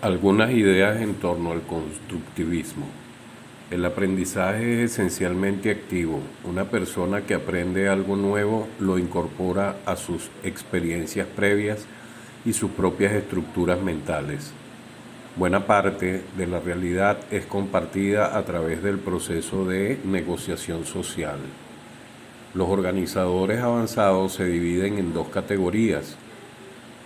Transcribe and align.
Algunas 0.00 0.52
ideas 0.52 1.00
en 1.02 1.14
torno 1.14 1.50
al 1.50 1.62
constructivismo. 1.62 2.86
El 3.68 3.84
aprendizaje 3.84 4.84
es 4.84 4.92
esencialmente 4.92 5.72
activo. 5.72 6.20
Una 6.44 6.66
persona 6.66 7.22
que 7.22 7.34
aprende 7.34 7.88
algo 7.88 8.14
nuevo 8.14 8.68
lo 8.78 8.96
incorpora 8.96 9.74
a 9.86 9.96
sus 9.96 10.30
experiencias 10.44 11.26
previas 11.26 11.84
y 12.44 12.52
sus 12.52 12.70
propias 12.70 13.12
estructuras 13.12 13.82
mentales. 13.82 14.52
Buena 15.34 15.66
parte 15.66 16.22
de 16.36 16.46
la 16.46 16.60
realidad 16.60 17.18
es 17.32 17.46
compartida 17.46 18.38
a 18.38 18.44
través 18.44 18.84
del 18.84 19.00
proceso 19.00 19.64
de 19.64 19.98
negociación 20.04 20.86
social. 20.86 21.40
Los 22.54 22.68
organizadores 22.68 23.60
avanzados 23.60 24.34
se 24.34 24.44
dividen 24.44 24.98
en 24.98 25.12
dos 25.12 25.28
categorías 25.28 26.16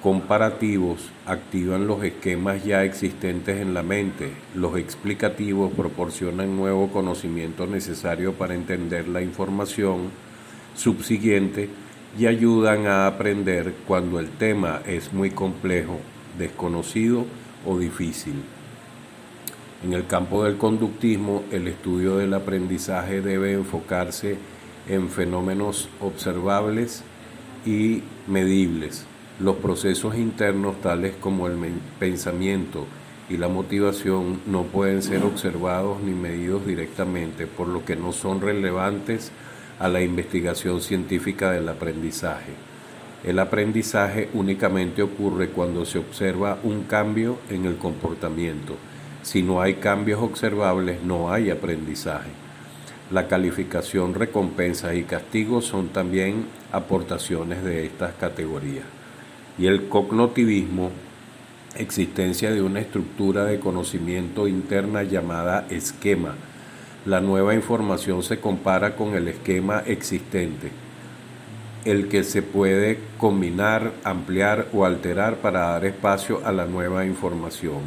comparativos 0.03 1.11
activan 1.27 1.87
los 1.87 2.03
esquemas 2.03 2.65
ya 2.65 2.83
existentes 2.83 3.61
en 3.61 3.73
la 3.73 3.85
mente. 3.85 4.33
Los 4.53 4.77
explicativos 4.77 5.73
proporcionan 5.73 6.57
nuevo 6.57 6.89
conocimiento 6.89 7.69
necesario 7.69 8.33
para 8.33 8.55
entender 8.55 9.07
la 9.07 9.23
información 9.23 10.11
subsiguiente 10.75 11.69
y 12.19 12.27
ayudan 12.27 12.89
a 12.89 13.07
aprender 13.07 13.75
cuando 13.87 14.19
el 14.19 14.29
tema 14.29 14.83
es 14.87 15.13
muy 15.13 15.31
complejo, 15.31 16.01
desconocido 16.37 17.25
o 17.65 17.79
difícil. 17.79 18.43
En 19.85 19.93
el 19.93 20.09
campo 20.09 20.43
del 20.43 20.59
conductismo, 20.59 21.45
el 21.53 21.69
estudio 21.69 22.17
del 22.17 22.35
aprendizaje 22.35 23.21
debe 23.21 23.53
enfocarse 23.53 24.37
en 24.89 25.09
fenómenos 25.09 25.89
observables 26.01 27.05
y 27.65 28.03
medibles 28.27 29.07
los 29.41 29.57
procesos 29.57 30.17
internos 30.17 30.81
tales 30.81 31.15
como 31.19 31.47
el 31.47 31.57
pensamiento 31.99 32.87
y 33.31 33.39
la 33.39 33.49
motivación 33.49 34.41
no 34.47 34.65
pueden 34.65 35.03
ser 35.03 35.25
observados 35.25 36.03
ni 36.03 36.13
medidos 36.13 36.67
directamente, 36.67 37.47
por 37.47 37.67
lo 37.67 37.85
que 37.85 37.97
no 37.97 38.13
son 38.13 38.43
relevantes 38.43 39.33
a 39.79 39.89
la 39.89 40.03
investigación 40.03 40.83
científica 40.83 41.51
del 41.51 41.69
aprendizaje. 41.69 42.53
El 43.25 43.39
aprendizaje 43.39 44.29
únicamente 44.35 45.03
ocurre 45.03 45.49
cuando 45.49 45.87
se 45.87 45.99
observa 45.99 46.59
un 46.63 46.83
cambio 46.83 47.39
en 47.49 47.65
el 47.65 47.77
comportamiento. 47.77 48.77
Si 49.23 49.43
no 49.43 49.63
hay 49.63 49.75
cambios 49.75 50.21
observables, 50.21 51.03
no 51.03 51.33
hay 51.33 51.51
aprendizaje. 51.51 52.31
La 53.11 53.29
calificación, 53.29 54.15
recompensa 54.15 54.95
y 54.95 55.05
castigo 55.05 55.63
son 55.63 55.89
también 55.89 56.47
aportaciones 56.71 57.63
de 57.65 57.87
estas 57.87 58.13
categorías 58.15 59.02
y 59.59 59.67
el 59.67 59.89
cognitivismo, 59.89 60.91
existencia 61.77 62.51
de 62.51 62.63
una 62.63 62.81
estructura 62.81 63.45
de 63.45 63.59
conocimiento 63.59 64.49
interna 64.49 65.03
llamada 65.03 65.67
esquema. 65.71 66.35
La 67.07 67.21
nueva 67.21 67.55
información 67.55 68.23
se 68.23 68.39
compara 68.39 68.95
con 68.95 69.15
el 69.15 69.29
esquema 69.29 69.83
existente, 69.87 70.71
el 71.85 72.09
que 72.09 72.23
se 72.23 72.43
puede 72.43 72.99
combinar, 73.19 73.93
ampliar 74.05 74.69
o 74.73 74.85
alterar 74.85 75.37
para 75.37 75.71
dar 75.71 75.85
espacio 75.85 76.41
a 76.45 76.53
la 76.53 76.67
nueva 76.67 77.05
información. 77.05 77.81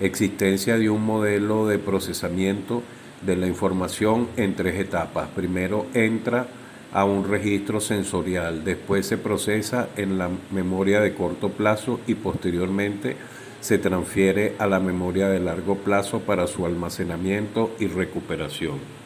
Existencia 0.00 0.76
de 0.76 0.90
un 0.90 1.04
modelo 1.06 1.66
de 1.66 1.78
procesamiento 1.78 2.82
de 3.24 3.36
la 3.36 3.46
información 3.46 4.28
en 4.36 4.54
tres 4.54 4.78
etapas. 4.78 5.28
Primero 5.28 5.86
entra 5.94 6.46
a 6.92 7.04
un 7.04 7.28
registro 7.28 7.80
sensorial, 7.80 8.64
después 8.64 9.06
se 9.06 9.18
procesa 9.18 9.88
en 9.96 10.18
la 10.18 10.30
memoria 10.50 11.00
de 11.00 11.14
corto 11.14 11.48
plazo 11.48 12.00
y 12.06 12.14
posteriormente 12.14 13.16
se 13.60 13.78
transfiere 13.78 14.54
a 14.58 14.66
la 14.66 14.80
memoria 14.80 15.28
de 15.28 15.40
largo 15.40 15.76
plazo 15.76 16.20
para 16.20 16.46
su 16.46 16.66
almacenamiento 16.66 17.70
y 17.78 17.86
recuperación. 17.86 19.01